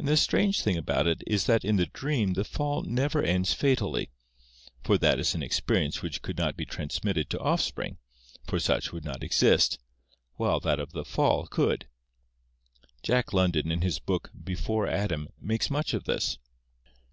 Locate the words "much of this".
15.70-16.38